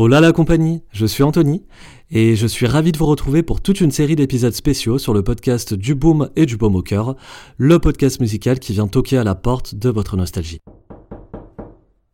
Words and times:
Hola 0.00 0.20
la 0.20 0.30
compagnie, 0.30 0.84
je 0.92 1.06
suis 1.06 1.24
Anthony 1.24 1.64
et 2.12 2.36
je 2.36 2.46
suis 2.46 2.66
ravi 2.66 2.92
de 2.92 2.98
vous 2.98 3.06
retrouver 3.06 3.42
pour 3.42 3.60
toute 3.60 3.80
une 3.80 3.90
série 3.90 4.14
d'épisodes 4.14 4.52
spéciaux 4.52 4.96
sur 4.96 5.12
le 5.12 5.24
podcast 5.24 5.74
du 5.74 5.96
boom 5.96 6.30
et 6.36 6.46
du 6.46 6.56
baume 6.56 6.76
au 6.76 6.82
cœur, 6.82 7.16
le 7.56 7.80
podcast 7.80 8.20
musical 8.20 8.60
qui 8.60 8.72
vient 8.72 8.86
toquer 8.86 9.18
à 9.18 9.24
la 9.24 9.34
porte 9.34 9.74
de 9.74 9.90
votre 9.90 10.16
nostalgie. 10.16 10.60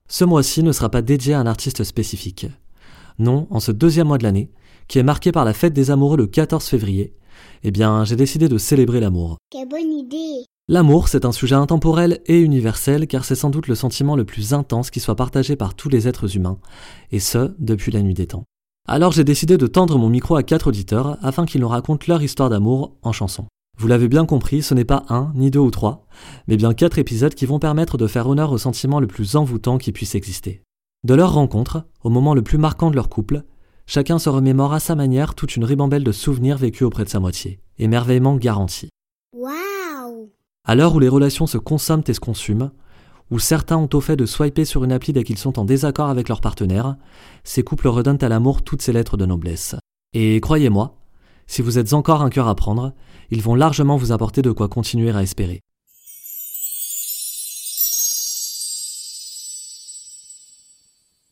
Ce 0.09 0.25
mois-ci 0.25 0.63
ne 0.63 0.73
sera 0.73 0.89
pas 0.89 1.03
dédié 1.03 1.35
à 1.35 1.41
un 1.41 1.47
artiste 1.47 1.85
spécifique. 1.85 2.47
Non, 3.19 3.47
en 3.51 3.61
ce 3.61 3.71
deuxième 3.71 4.07
mois 4.07 4.17
de 4.17 4.23
l'année, 4.23 4.51
qui 4.89 4.99
est 4.99 5.03
marqué 5.03 5.31
par 5.31 5.45
la 5.45 5.53
fête 5.53 5.75
des 5.75 5.91
amoureux 5.91 6.17
le 6.17 6.27
14 6.27 6.65
février, 6.65 7.15
eh 7.65 7.71
bien 7.71 8.07
j'ai 8.07 8.17
décidé 8.17 8.49
de 8.49 8.57
célébrer 8.57 9.01
l'amour. 9.01 9.37
Quelle 9.51 9.69
bonne 9.69 9.93
idée 9.93 10.47
L'amour, 10.67 11.09
c'est 11.09 11.27
un 11.27 11.33
sujet 11.33 11.57
intemporel 11.57 12.21
et 12.25 12.41
universel 12.41 13.07
car 13.07 13.27
c'est 13.27 13.35
sans 13.35 13.51
doute 13.51 13.69
le 13.69 13.75
sentiment 13.75 14.17
le 14.17 14.25
plus 14.25 14.55
intense 14.55 14.91
qui 14.91 14.99
soit 14.99 15.15
partagé 15.15 15.57
par 15.57 15.75
tous 15.75 15.91
les 15.91 16.09
êtres 16.09 16.37
humains, 16.37 16.57
et 17.13 17.21
ce, 17.21 17.55
depuis 17.59 17.93
la 17.93 18.01
nuit 18.01 18.15
des 18.15 18.27
temps. 18.27 18.45
Alors 18.89 19.13
j'ai 19.13 19.25
décidé 19.25 19.59
de 19.59 19.67
tendre 19.67 19.99
mon 19.99 20.09
micro 20.09 20.37
à 20.37 20.43
quatre 20.43 20.69
auditeurs 20.69 21.19
afin 21.21 21.45
qu'ils 21.45 21.61
nous 21.61 21.69
racontent 21.69 22.07
leur 22.09 22.23
histoire 22.23 22.49
d'amour 22.49 22.97
en 23.03 23.13
chanson. 23.13 23.45
Vous 23.77 23.89
l'avez 23.89 24.09
bien 24.09 24.25
compris, 24.25 24.63
ce 24.63 24.73
n'est 24.73 24.87
pas 24.87 25.05
un, 25.11 25.33
ni 25.35 25.51
deux 25.51 25.59
ou 25.59 25.71
trois, 25.71 26.07
mais 26.49 26.57
bien 26.57 26.73
quatre 26.73 26.99
épisodes 26.99 27.35
qui 27.35 27.45
vont 27.45 27.59
permettre 27.59 27.99
de 27.99 28.07
faire 28.07 28.27
honneur 28.27 28.51
au 28.51 28.57
sentiment 28.57 29.01
le 29.01 29.07
plus 29.07 29.37
envoûtant 29.37 29.77
qui 29.77 29.93
puisse 29.93 30.15
exister. 30.15 30.63
De 31.03 31.13
leur 31.13 31.35
rencontre, 31.35 31.85
au 32.05 32.09
moment 32.09 32.33
le 32.33 32.41
plus 32.41 32.57
marquant 32.57 32.91
de 32.91 32.97
leur 32.97 33.11
couple, 33.11 33.43
chacun 33.85 34.19
se 34.19 34.31
remémore 34.31 34.73
à 34.73 34.81
sa 34.81 34.95
manière 34.95 35.35
toute 35.35 35.57
une 35.57 35.65
ribambelle 35.65 36.05
de 36.05 36.13
souvenirs 36.13 36.57
vécus 36.57 36.87
auprès 36.87 37.05
de 37.05 37.11
sa 37.11 37.21
moitié, 37.21 37.61
émerveillement 37.79 38.37
garanti. 38.37 38.89
À 40.67 40.75
l'heure 40.75 40.95
où 40.95 40.99
les 40.99 41.09
relations 41.09 41.47
se 41.47 41.59
consomment 41.59 42.05
et 42.07 42.15
se 42.15 42.21
consument, 42.21 42.71
où 43.31 43.39
certains 43.39 43.77
ont 43.77 43.89
au 43.93 44.01
fait 44.01 44.17
de 44.17 44.25
swiper 44.25 44.65
sur 44.65 44.83
une 44.83 44.93
appli 44.93 45.13
dès 45.13 45.23
qu'ils 45.23 45.39
sont 45.39 45.59
en 45.59 45.67
désaccord 45.67 46.09
avec 46.09 46.29
leur 46.29 46.41
partenaire, 46.41 46.97
ces 47.43 47.63
couples 47.63 47.89
redonnent 47.89 48.23
à 48.23 48.29
l'amour 48.31 48.63
toutes 48.63 48.81
ces 48.81 48.93
lettres 48.93 49.19
de 49.19 49.27
noblesse. 49.27 49.77
Et 50.15 50.41
croyez-moi, 50.41 50.97
si 51.47 51.61
vous 51.61 51.79
êtes 51.79 51.93
encore 51.93 52.23
un 52.23 52.31
cœur 52.31 52.49
à 52.49 52.55
prendre, 52.55 52.95
ils 53.31 53.43
vont 53.43 53.55
largement 53.55 53.99
vous 53.99 54.13
apporter 54.13 54.41
de 54.41 54.53
quoi 54.53 54.69
continuer 54.69 55.11
à 55.11 55.23
espérer. 55.23 55.61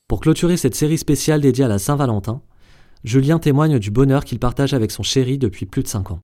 Pour 0.09 0.21
clôturer 0.21 0.59
cette 0.59 0.75
série 0.75 0.99
spéciale 0.99 1.41
dédiée 1.41 1.65
à 1.65 1.69
la 1.69 1.79
Saint-Valentin, 1.79 2.43
Julien 3.03 3.39
témoigne 3.39 3.79
du 3.79 3.91
bonheur 3.91 4.27
qu'il 4.27 4.39
partage 4.39 4.75
avec 4.75 4.91
son 4.91 5.03
chéri 5.03 5.39
depuis 5.39 5.65
plus 5.65 5.83
de 5.83 5.89
5 5.89 6.11
ans. 6.11 6.21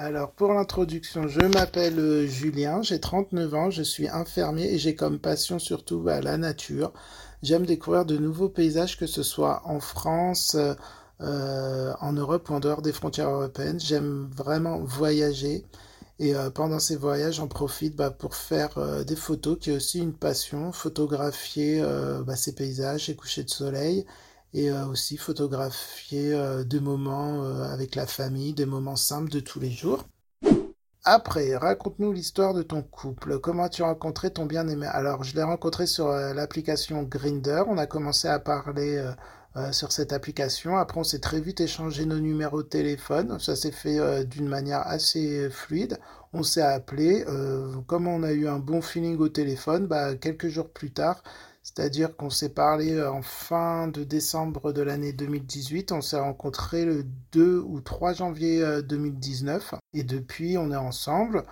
Alors 0.00 0.30
pour 0.30 0.52
l'introduction, 0.54 1.26
je 1.26 1.40
m'appelle 1.40 1.98
euh, 1.98 2.24
Julien, 2.24 2.82
j'ai 2.82 3.00
39 3.00 3.54
ans, 3.54 3.68
je 3.68 3.82
suis 3.82 4.08
infirmier 4.08 4.72
et 4.72 4.78
j'ai 4.78 4.94
comme 4.94 5.18
passion 5.18 5.58
surtout 5.58 5.98
bah, 5.98 6.20
la 6.20 6.38
nature. 6.38 6.92
J'aime 7.42 7.66
découvrir 7.66 8.04
de 8.04 8.16
nouveaux 8.16 8.48
paysages, 8.48 8.96
que 8.96 9.08
ce 9.08 9.24
soit 9.24 9.60
en 9.64 9.80
France, 9.80 10.54
euh, 10.54 10.74
euh, 11.20 11.92
en 12.00 12.12
Europe 12.12 12.48
ou 12.48 12.52
en 12.54 12.60
dehors 12.60 12.80
des 12.80 12.92
frontières 12.92 13.28
européennes. 13.28 13.80
J'aime 13.80 14.30
vraiment 14.36 14.78
voyager 14.78 15.64
et 16.20 16.32
pendant 16.54 16.78
ces 16.78 16.96
voyages, 16.96 17.34
j'en 17.36 17.48
profite 17.48 17.96
bah, 17.96 18.10
pour 18.10 18.36
faire 18.36 19.04
des 19.04 19.16
photos, 19.16 19.56
qui 19.60 19.70
est 19.70 19.76
aussi 19.76 19.98
une 20.00 20.12
passion, 20.12 20.72
photographier 20.72 21.80
bah, 22.24 22.34
ces 22.34 22.54
paysages, 22.56 23.06
ces 23.06 23.14
couchers 23.14 23.44
de 23.44 23.50
soleil 23.50 24.04
et 24.54 24.70
euh, 24.70 24.86
aussi 24.86 25.16
photographier 25.16 26.32
euh, 26.32 26.64
des 26.64 26.80
moments 26.80 27.44
euh, 27.44 27.64
avec 27.64 27.94
la 27.94 28.06
famille, 28.06 28.54
des 28.54 28.66
moments 28.66 28.96
simples 28.96 29.30
de 29.30 29.40
tous 29.40 29.60
les 29.60 29.70
jours. 29.70 30.04
Après, 31.04 31.56
raconte-nous 31.56 32.12
l'histoire 32.12 32.54
de 32.54 32.62
ton 32.62 32.82
couple. 32.82 33.38
Comment 33.38 33.64
as-tu 33.64 33.82
rencontré 33.82 34.30
ton 34.30 34.46
bien-aimé? 34.46 34.86
Alors, 34.86 35.24
je 35.24 35.34
l'ai 35.34 35.42
rencontré 35.42 35.86
sur 35.86 36.08
l'application 36.08 37.02
Grindr. 37.02 37.64
On 37.66 37.78
a 37.78 37.86
commencé 37.86 38.28
à 38.28 38.38
parler 38.38 39.02
sur 39.72 39.90
cette 39.90 40.12
application. 40.12 40.76
Après, 40.76 41.00
on 41.00 41.04
s'est 41.04 41.20
très 41.20 41.40
vite 41.40 41.62
échangé 41.62 42.04
nos 42.04 42.18
numéros 42.18 42.62
de 42.62 42.68
téléphone. 42.68 43.38
Ça 43.38 43.56
s'est 43.56 43.70
fait 43.70 44.26
d'une 44.26 44.48
manière 44.48 44.86
assez 44.86 45.48
fluide. 45.48 45.98
On 46.34 46.42
s'est 46.42 46.60
appelé. 46.60 47.24
Comme 47.86 48.06
on 48.06 48.22
a 48.22 48.32
eu 48.32 48.46
un 48.46 48.58
bon 48.58 48.82
feeling 48.82 49.16
au 49.16 49.30
téléphone, 49.30 49.86
bah, 49.86 50.14
quelques 50.14 50.48
jours 50.48 50.68
plus 50.68 50.90
tard, 50.90 51.22
c'est-à-dire 51.74 52.16
qu'on 52.16 52.30
s'est 52.30 52.48
parlé 52.48 52.92
euh, 52.92 53.10
en 53.12 53.22
fin 53.22 53.88
de 53.88 54.02
décembre 54.04 54.72
de 54.72 54.82
l'année 54.82 55.12
2018. 55.12 55.92
On 55.92 56.00
s'est 56.00 56.18
rencontré 56.18 56.84
le 56.84 57.04
2 57.32 57.58
ou 57.58 57.80
3 57.80 58.14
janvier 58.14 58.62
euh, 58.62 58.82
2019. 58.82 59.74
Et 59.92 60.02
depuis, 60.02 60.56
on 60.58 60.72
est 60.72 60.76
ensemble. 60.76 61.44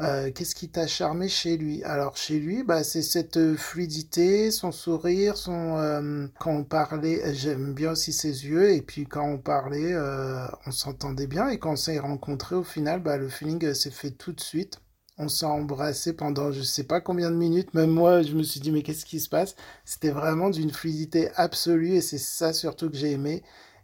Euh, 0.00 0.30
qu'est-ce 0.32 0.54
qui 0.54 0.68
t'a 0.70 0.86
charmé 0.86 1.28
chez 1.28 1.56
lui? 1.56 1.82
Alors 1.84 2.16
chez 2.16 2.40
lui, 2.40 2.64
bah, 2.64 2.82
c'est 2.84 3.02
cette 3.02 3.36
euh, 3.36 3.56
fluidité, 3.56 4.50
son 4.50 4.72
sourire, 4.72 5.36
son 5.36 5.76
euh, 5.78 6.26
quand 6.40 6.50
on 6.52 6.64
parlait, 6.64 7.32
j'aime 7.34 7.74
bien 7.74 7.92
aussi 7.92 8.12
ses 8.12 8.44
yeux, 8.46 8.72
et 8.72 8.82
puis 8.82 9.06
quand 9.06 9.24
on 9.24 9.38
parlait, 9.38 9.92
euh, 9.92 10.46
on 10.66 10.72
s'entendait 10.72 11.28
bien, 11.28 11.48
et 11.48 11.58
quand 11.58 11.72
on 11.72 11.76
s'est 11.76 11.98
rencontrés, 12.00 12.56
au 12.56 12.64
final, 12.64 13.02
bah, 13.02 13.16
le 13.18 13.28
feeling 13.28 13.64
euh, 13.66 13.74
s'est 13.74 13.90
fait 13.90 14.10
tout 14.10 14.32
de 14.32 14.40
suite. 14.40 14.80
On 15.18 15.28
s'est 15.28 15.44
embrassé 15.46 16.12
pendant 16.12 16.52
je 16.52 16.62
sais 16.62 16.84
pas 16.84 17.00
combien 17.00 17.30
de 17.30 17.36
minutes, 17.36 17.74
même 17.74 17.90
moi 17.90 18.22
je 18.22 18.34
me 18.34 18.42
suis 18.44 18.60
dit 18.60 18.70
mais 18.72 18.82
qu'est-ce 18.82 19.04
qui 19.04 19.18
se 19.20 19.28
passe? 19.28 19.54
C'était 19.84 20.10
vraiment 20.10 20.50
d'une 20.50 20.70
fluidité 20.72 21.30
absolue, 21.36 21.94
et 21.96 22.00
c'est 22.00 22.18
ça 22.18 22.52
surtout 22.52 22.90
que 22.90 22.96
j'ai 22.96 23.10
aimé. 23.12 23.42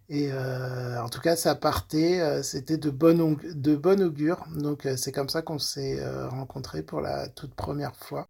Et 0.08 0.30
euh, 0.32 1.00
en 1.02 1.08
tout 1.08 1.20
cas, 1.20 1.36
ça 1.36 1.54
partait, 1.54 2.20
euh, 2.20 2.42
c'était 2.42 2.78
de 2.78 2.90
bon, 2.90 3.20
aug- 3.20 3.52
de 3.54 3.76
bon 3.76 4.00
augure. 4.02 4.44
Donc 4.56 4.86
euh, 4.86 4.96
c'est 4.96 5.12
comme 5.12 5.28
ça 5.28 5.42
qu'on 5.42 5.58
s'est 5.60 6.00
rencontrés 6.28 6.82
pour 6.82 7.00
la 7.00 7.28
toute 7.28 7.54
première 7.54 7.94
fois. 7.96 8.28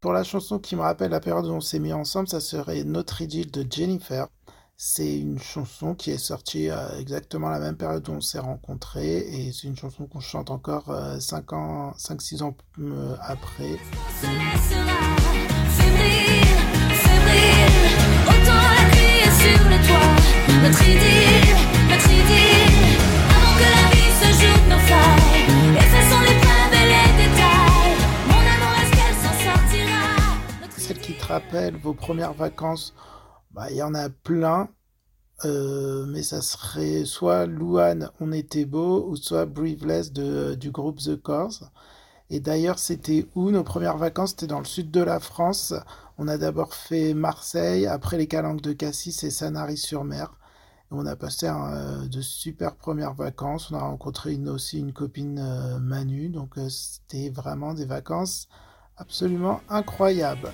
Pour 0.00 0.12
la 0.12 0.22
chanson 0.22 0.60
qui 0.60 0.76
me 0.76 0.82
rappelle 0.82 1.10
la 1.10 1.18
période 1.18 1.46
où 1.46 1.52
on 1.52 1.60
s'est 1.60 1.80
mis 1.80 1.92
ensemble, 1.92 2.28
ça 2.28 2.38
serait 2.38 2.84
Notre 2.84 3.22
idylle 3.22 3.50
de 3.50 3.66
Jennifer. 3.68 4.28
C'est 4.76 5.18
une 5.20 5.38
chanson 5.38 5.94
qui 5.94 6.10
est 6.10 6.18
sortie 6.18 6.68
à 6.68 6.98
exactement 6.98 7.48
la 7.48 7.60
même 7.60 7.76
période 7.76 8.08
où 8.08 8.12
on 8.12 8.20
s'est 8.20 8.40
rencontrés 8.40 9.18
et 9.18 9.52
c'est 9.52 9.68
une 9.68 9.76
chanson 9.76 10.06
qu'on 10.06 10.18
chante 10.18 10.50
encore 10.50 10.90
euh, 10.90 11.20
5 11.20 11.52
ans, 11.52 11.92
5-6 11.96 12.42
ans 12.42 12.56
euh, 12.80 13.14
après. 13.20 13.78
Celle 30.76 30.98
qui 30.98 31.14
te 31.14 31.26
rappelle 31.26 31.76
vos 31.76 31.94
premières 31.94 32.34
vacances, 32.34 32.92
bah, 33.54 33.70
il 33.70 33.76
y 33.76 33.82
en 33.82 33.94
a 33.94 34.10
plein, 34.10 34.68
euh, 35.44 36.06
mais 36.06 36.22
ça 36.22 36.42
serait 36.42 37.04
soit 37.04 37.46
Louane, 37.46 38.10
On 38.20 38.32
était 38.32 38.64
beau, 38.64 39.06
ou 39.08 39.16
soit 39.16 39.46
Breathless 39.46 40.12
de, 40.12 40.54
du 40.54 40.70
groupe 40.70 40.98
The 40.98 41.16
Corrs. 41.16 41.70
Et 42.30 42.40
d'ailleurs, 42.40 42.78
c'était 42.78 43.28
où 43.34 43.50
nos 43.50 43.64
premières 43.64 43.98
vacances? 43.98 44.30
C'était 44.30 44.48
dans 44.48 44.58
le 44.58 44.64
sud 44.64 44.90
de 44.90 45.00
la 45.00 45.20
France. 45.20 45.72
On 46.18 46.26
a 46.28 46.38
d'abord 46.38 46.74
fait 46.74 47.14
Marseille, 47.14 47.86
après 47.86 48.18
les 48.18 48.26
Calanques 48.26 48.62
de 48.62 48.72
Cassis 48.72 49.22
et 49.22 49.30
Sanary-sur-Mer. 49.30 50.34
On 50.90 51.06
a 51.06 51.16
passé 51.16 51.48
euh, 51.48 52.06
de 52.06 52.20
super 52.20 52.76
premières 52.76 53.14
vacances. 53.14 53.70
On 53.70 53.76
a 53.76 53.82
rencontré 53.82 54.36
aussi 54.48 54.78
une 54.78 54.92
copine 54.92 55.38
euh, 55.38 55.78
Manu, 55.78 56.28
donc 56.28 56.58
euh, 56.58 56.68
c'était 56.68 57.30
vraiment 57.30 57.74
des 57.74 57.84
vacances 57.84 58.48
absolument 58.96 59.60
incroyables. 59.68 60.52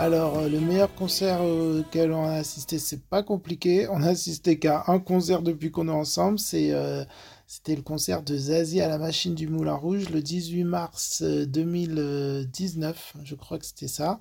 Alors, 0.00 0.38
euh, 0.38 0.48
le 0.48 0.60
meilleur 0.60 0.94
concert 0.94 1.42
auquel 1.42 2.12
on 2.12 2.24
a 2.24 2.32
assisté, 2.32 2.78
c'est 2.78 3.04
pas 3.04 3.22
compliqué. 3.22 3.86
On 3.90 4.02
a 4.02 4.08
assisté 4.08 4.58
qu'à 4.58 4.84
un 4.86 4.98
concert 4.98 5.42
depuis 5.42 5.70
qu'on 5.70 5.88
est 5.88 5.92
ensemble. 5.92 6.38
Euh, 6.54 7.04
c'était 7.46 7.76
le 7.76 7.82
concert 7.82 8.22
de 8.22 8.34
Zazie 8.34 8.80
à 8.80 8.88
la 8.88 8.96
Machine 8.96 9.34
du 9.34 9.46
Moulin 9.46 9.74
Rouge 9.74 10.08
le 10.08 10.22
18 10.22 10.64
mars 10.64 11.20
euh, 11.22 11.44
2019. 11.44 13.12
Je 13.24 13.34
crois 13.34 13.58
que 13.58 13.66
c'était 13.66 13.88
ça. 13.88 14.20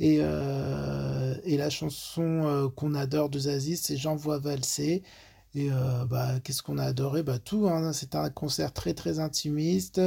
Euh, 0.00 0.99
et 1.50 1.56
la 1.56 1.68
chanson 1.68 2.44
euh, 2.44 2.68
qu'on 2.68 2.94
adore 2.94 3.28
de 3.28 3.40
Zazie, 3.40 3.76
c'est 3.76 3.96
J'envoie 3.96 4.38
valser. 4.38 5.02
Et 5.56 5.68
euh, 5.72 6.04
bah, 6.04 6.38
qu'est-ce 6.44 6.62
qu'on 6.62 6.78
a 6.78 6.84
adoré? 6.84 7.24
Bah, 7.24 7.40
tout, 7.40 7.68
hein. 7.68 7.92
C'était 7.92 8.18
un 8.18 8.30
concert 8.30 8.72
très 8.72 8.94
très 8.94 9.18
intimiste, 9.18 10.00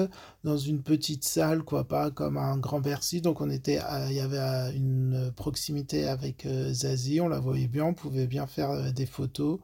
dans 0.45 0.57
une 0.57 0.81
petite 0.81 1.25
salle, 1.25 1.63
quoi, 1.63 1.85
pas 1.85 2.11
comme 2.11 2.37
un 2.37 2.57
grand 2.57 2.79
Bercy. 2.79 3.19
Donc 3.19 3.41
on 3.41 3.49
était, 3.49 3.81
il 4.07 4.15
y 4.15 4.21
avait 4.21 4.39
euh, 4.39 4.71
une 4.71 5.33
proximité 5.35 6.07
avec 6.07 6.47
Zazie, 6.71 7.19
on 7.19 7.27
la 7.27 7.41
voyait 7.41 7.67
bien, 7.67 7.83
on 7.87 7.93
pouvait 7.93 8.27
bien 8.27 8.47
faire 8.47 8.93
des 8.93 9.05
photos. 9.05 9.59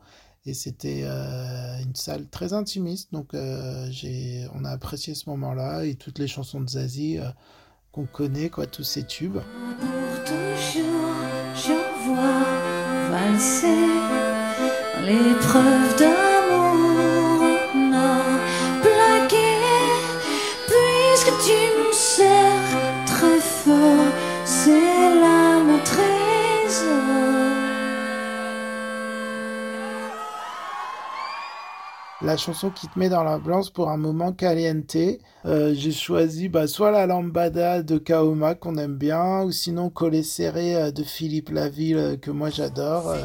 Et 0.46 0.54
c'était 0.54 1.04
une 1.04 1.96
salle 1.96 2.28
très 2.28 2.54
intimiste, 2.54 3.14
donc 3.14 3.32
on 3.34 4.66
a 4.66 4.70
apprécié 4.70 5.14
ce 5.14 5.30
moment-là 5.30 5.86
et 5.86 5.96
toutes 5.96 6.20
les 6.20 6.28
chansons 6.28 6.60
de 6.60 6.70
Zazie 6.70 7.20
qu'on 7.92 8.06
connaît, 8.06 8.50
quoi, 8.50 8.66
tous 8.66 8.84
ces 8.84 9.04
tubes. 9.04 9.40
Valser 13.20 13.68
l'épreuve 15.06 15.96
d'amour 15.98 16.29
la 32.22 32.36
chanson 32.38 32.70
qui 32.70 32.88
te 32.88 33.00
met 33.00 33.10
dans 33.10 33.24
l'ambiance 33.24 33.70
pour 33.70 33.90
un 33.90 33.98
moment 33.98 34.34
caliente. 34.34 34.96
Euh, 35.46 35.74
j'ai 35.74 35.92
choisi 35.92 36.50
bah, 36.50 36.68
soit 36.68 36.92
la 36.92 37.06
lambada 37.06 37.82
de 37.82 37.98
Kaoma 37.98 38.56
qu'on 38.56 38.78
aime 38.78 38.98
bien, 38.98 39.44
ou 39.44 39.52
sinon 39.52 39.90
Collet 39.90 40.24
serré 40.24 40.76
euh, 40.76 40.92
de 40.92 41.04
Philippe 41.04 41.50
Laville 41.50 41.98
euh, 41.98 42.18
que 42.18 42.32
moi 42.32 42.50
j'adore. 42.50 43.10
euh. 43.12 43.18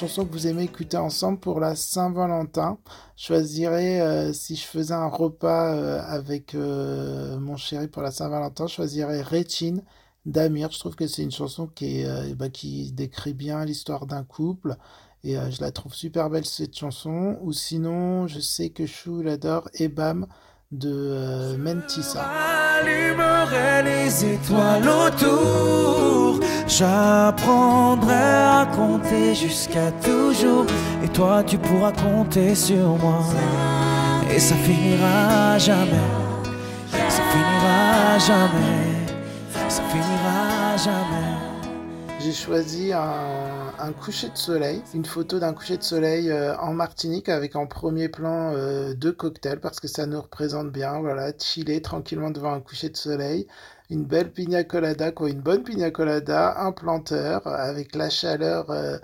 Chanson 0.00 0.24
que 0.24 0.32
vous 0.32 0.46
aimez 0.46 0.62
écouter 0.62 0.96
ensemble 0.96 1.38
pour 1.40 1.60
la 1.60 1.76
Saint-Valentin, 1.76 2.78
choisirais, 3.16 4.00
euh, 4.00 4.32
si 4.32 4.56
je 4.56 4.64
faisais 4.64 4.94
un 4.94 5.08
repas 5.08 5.74
euh, 5.74 6.00
avec 6.06 6.54
euh, 6.54 7.38
mon 7.38 7.58
chéri 7.58 7.86
pour 7.86 8.00
la 8.00 8.10
Saint-Valentin, 8.10 8.66
choisirais 8.66 9.20
Rétine 9.20 9.82
d'Amir. 10.24 10.70
Je 10.70 10.78
trouve 10.78 10.96
que 10.96 11.06
c'est 11.06 11.22
une 11.22 11.30
chanson 11.30 11.66
qui, 11.66 12.04
bah, 12.34 12.48
qui 12.48 12.92
décrit 12.92 13.34
bien 13.34 13.62
l'histoire 13.66 14.06
d'un 14.06 14.24
couple. 14.24 14.76
Et 15.22 15.34
je 15.34 15.60
la 15.60 15.70
trouve 15.70 15.94
super 15.94 16.30
belle 16.30 16.46
cette 16.46 16.76
chanson. 16.76 17.38
Ou 17.42 17.52
sinon, 17.52 18.26
je 18.26 18.40
sais 18.40 18.70
que 18.70 18.86
Chou 18.86 19.22
l'adore, 19.22 19.68
Ebam 19.74 20.26
de 20.72 20.88
euh, 20.88 21.58
Mentissa. 21.58 22.20
Allumerai 22.78 23.82
les 23.82 24.24
étoiles 24.24 24.88
autour. 24.88 26.38
J'apprendrai 26.68 28.14
à 28.14 28.68
compter 28.76 29.34
jusqu'à 29.34 29.90
toujours. 29.90 30.66
Et 31.02 31.08
toi, 31.08 31.42
tu 31.42 31.58
pourras 31.58 31.90
compter 31.90 32.54
sur 32.54 32.96
moi. 32.98 33.24
Et 34.32 34.38
ça 34.38 34.54
finira 34.54 35.58
jamais. 35.58 36.08
Ça 36.92 37.22
finira 37.32 38.18
jamais. 38.18 39.18
Ça 39.68 39.82
finira 39.90 40.76
jamais. 40.76 41.49
J'ai 42.22 42.32
choisi 42.32 42.92
un, 42.92 43.92
coucher 43.98 44.28
de 44.28 44.36
soleil, 44.36 44.82
une 44.92 45.06
photo 45.06 45.38
d'un 45.38 45.54
coucher 45.54 45.78
de 45.78 45.82
soleil 45.82 46.30
euh, 46.30 46.54
en 46.58 46.74
Martinique 46.74 47.30
avec 47.30 47.56
en 47.56 47.66
premier 47.66 48.10
plan 48.10 48.52
euh, 48.54 48.92
deux 48.92 49.12
cocktails 49.12 49.58
parce 49.58 49.80
que 49.80 49.88
ça 49.88 50.04
nous 50.04 50.20
représente 50.20 50.70
bien, 50.70 51.00
voilà, 51.00 51.32
chiller 51.38 51.80
tranquillement 51.80 52.30
devant 52.30 52.52
un 52.52 52.60
coucher 52.60 52.90
de 52.90 52.96
soleil, 52.98 53.46
une 53.88 54.04
belle 54.04 54.30
pina 54.32 54.64
colada, 54.64 55.12
quoi, 55.12 55.30
une 55.30 55.40
bonne 55.40 55.62
pina 55.62 55.90
colada, 55.90 56.60
un 56.60 56.72
planteur 56.72 57.46
avec 57.46 57.94
la 57.94 58.10
chaleur 58.10 58.70
euh, 58.70 58.98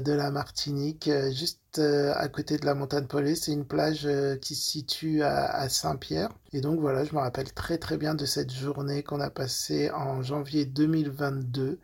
de 0.00 0.12
la 0.12 0.32
Martinique, 0.32 1.08
juste 1.30 1.78
à 1.78 2.28
côté 2.28 2.58
de 2.58 2.66
la 2.66 2.74
montagne 2.74 3.06
Pelée. 3.06 3.36
C'est 3.36 3.52
une 3.52 3.64
plage 3.64 4.08
qui 4.40 4.56
se 4.56 4.70
situe 4.70 5.22
à 5.22 5.68
Saint-Pierre. 5.68 6.30
Et 6.52 6.60
donc 6.60 6.80
voilà, 6.80 7.04
je 7.04 7.14
me 7.14 7.20
rappelle 7.20 7.52
très 7.52 7.78
très 7.78 7.96
bien 7.96 8.14
de 8.16 8.26
cette 8.26 8.52
journée 8.52 9.02
qu'on 9.04 9.20
a 9.20 9.30
passée 9.30 9.90
en 9.92 10.22
janvier 10.22 10.64
2022. 10.66 11.78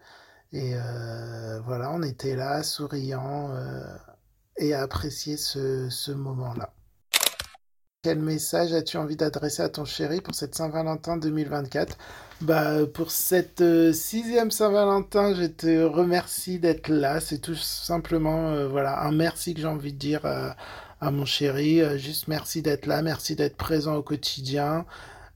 Et 0.52 0.72
euh, 0.74 1.60
voilà, 1.60 1.92
on 1.92 2.02
était 2.02 2.34
là, 2.34 2.62
souriant 2.62 3.50
euh, 3.52 3.82
et 4.56 4.72
à 4.72 4.82
apprécier 4.82 5.36
ce, 5.36 5.88
ce 5.90 6.10
moment-là. 6.12 6.72
Quel 8.02 8.20
message 8.20 8.72
as-tu 8.72 8.96
envie 8.96 9.16
d'adresser 9.16 9.62
à 9.62 9.68
ton 9.68 9.84
chéri 9.84 10.20
pour 10.20 10.34
cette 10.34 10.54
Saint-Valentin 10.54 11.18
2024 11.18 11.98
Bah, 12.40 12.86
pour 12.94 13.10
cette 13.10 13.60
euh, 13.60 13.92
sixième 13.92 14.50
Saint-Valentin, 14.50 15.34
je 15.34 15.44
te 15.44 15.82
remercie 15.82 16.58
d'être 16.58 16.88
là. 16.88 17.20
C'est 17.20 17.40
tout 17.40 17.56
simplement 17.56 18.68
voilà 18.68 19.02
un 19.02 19.12
merci 19.12 19.52
que 19.52 19.60
j'ai 19.60 19.66
envie 19.66 19.92
de 19.92 19.98
dire 19.98 20.24
à, 20.24 21.10
mon 21.10 21.26
chéri. 21.26 21.82
Juste 21.98 22.28
merci 22.28 22.62
d'être 22.62 22.86
là, 22.86 23.02
merci 23.02 23.36
d'être 23.36 23.56
présent 23.56 23.96
au 23.96 24.02
quotidien. 24.02 24.86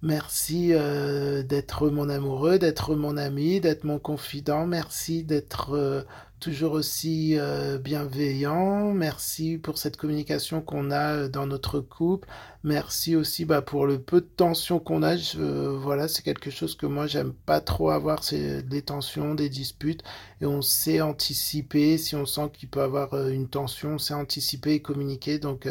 Merci 0.03 0.71
euh, 0.73 1.45
d'être 1.45 1.89
mon 1.89 2.09
amoureux, 2.09 2.59
d'être 2.59 2.97
mon 2.97 3.17
ami, 3.17 3.61
d'être 3.61 3.85
mon 3.85 4.01
confident. 4.01 4.67
Merci 4.67 5.23
d'être 5.23 5.75
euh, 5.75 6.03
toujours 6.41 6.73
aussi 6.73 7.37
euh, 7.39 7.79
bienveillant. 7.79 8.93
Merci 8.95 9.59
pour 9.59 9.79
cette 9.79 9.97
communication 9.97 10.61
qu'on 10.61 10.91
a 10.91 11.15
euh, 11.27 11.29
dans 11.29 11.47
notre 11.47 11.79
couple. 11.79 12.27
Merci 12.65 13.15
aussi 13.15 13.45
bah, 13.45 13.63
pour 13.63 13.87
le 13.87 14.01
peu 14.03 14.21
de 14.21 14.27
tension 14.27 14.81
qu'on 14.81 15.05
a. 15.05 15.17
Je- 15.17 15.39
euh, 15.39 15.79
voilà, 15.79 16.09
c'est 16.09 16.23
quelque 16.25 16.51
chose 16.51 16.75
que 16.75 16.87
moi 16.87 17.07
j'aime 17.07 17.33
pas 17.33 17.61
trop 17.61 17.91
avoir, 17.91 18.25
c'est 18.25 18.63
des 18.65 18.83
tensions, 18.83 19.37
des 19.37 19.49
disputes. 19.49 20.03
Et 20.41 20.47
on 20.47 20.63
sait 20.63 21.01
anticiper. 21.01 21.97
Si 21.97 22.17
on 22.17 22.27
sent 22.27 22.51
qu'il 22.55 22.69
peut 22.69 22.83
avoir 22.83 23.29
une 23.29 23.49
tension, 23.49 23.91
on 23.91 23.99
sait 23.99 24.15
anticiper 24.15 24.73
et 24.75 24.83
communiquer. 24.83 25.39
Donc 25.39 25.69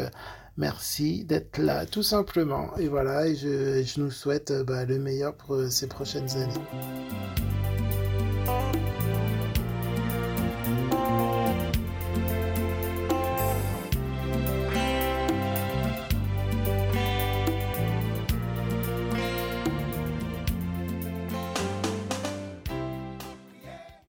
Merci 0.58 1.24
d'être 1.24 1.58
là, 1.58 1.86
tout 1.86 2.02
simplement. 2.02 2.76
Et 2.76 2.88
voilà, 2.88 3.26
et 3.26 3.34
je, 3.34 4.00
nous 4.00 4.10
souhaite 4.10 4.50
euh, 4.50 4.64
bah, 4.64 4.84
le 4.84 4.98
meilleur 4.98 5.34
pour 5.34 5.54
euh, 5.54 5.70
ces 5.70 5.86
prochaines 5.86 6.30
années. 6.36 6.52